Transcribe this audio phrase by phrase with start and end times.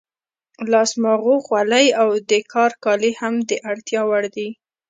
[0.71, 4.47] لاس ماغو، خولۍ او د کار کالي هم د اړتیا وړ دي.